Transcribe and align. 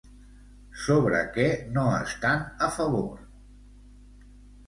Sobre 0.83 1.17
què 1.35 1.45
no 1.75 1.83
estan 1.97 2.41
a 2.67 2.69
favor? 2.79 3.21